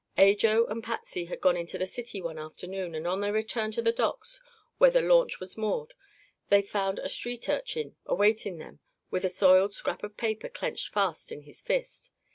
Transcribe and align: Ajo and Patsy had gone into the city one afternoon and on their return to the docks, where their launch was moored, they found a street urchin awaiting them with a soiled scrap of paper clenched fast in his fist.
Ajo 0.17 0.65
and 0.65 0.83
Patsy 0.83 1.25
had 1.25 1.41
gone 1.41 1.55
into 1.55 1.77
the 1.77 1.85
city 1.85 2.19
one 2.23 2.39
afternoon 2.39 2.95
and 2.95 3.05
on 3.05 3.21
their 3.21 3.31
return 3.31 3.69
to 3.73 3.83
the 3.83 3.91
docks, 3.91 4.41
where 4.79 4.89
their 4.89 5.07
launch 5.07 5.39
was 5.39 5.55
moored, 5.55 5.93
they 6.49 6.63
found 6.63 6.97
a 6.97 7.07
street 7.07 7.47
urchin 7.47 7.95
awaiting 8.07 8.57
them 8.57 8.79
with 9.11 9.23
a 9.23 9.29
soiled 9.29 9.75
scrap 9.75 10.03
of 10.03 10.17
paper 10.17 10.49
clenched 10.49 10.89
fast 10.91 11.31
in 11.31 11.41
his 11.43 11.61
fist. 11.61 12.09